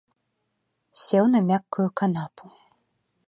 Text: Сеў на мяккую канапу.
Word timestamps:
Сеў 1.01 1.25
на 1.35 1.39
мяккую 1.51 1.87
канапу. 2.01 2.45